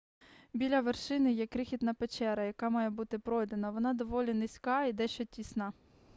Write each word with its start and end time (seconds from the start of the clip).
біля 0.53 0.81
вершини 0.81 1.31
є 1.33 1.47
крихітна 1.47 1.93
печера 1.93 2.43
яка 2.43 2.69
має 2.69 2.89
бути 2.89 3.19
пройдена 3.19 3.71
вона 3.71 3.93
доволі 3.93 4.33
низька 4.33 4.85
і 4.85 4.93
дещо 4.93 5.25
тісна 5.25 5.73